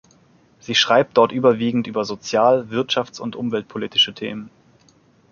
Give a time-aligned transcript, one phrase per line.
[0.59, 4.49] Sie schreibt dort überwiegend über sozial-, wirtschafts- und umweltpolitische Themen.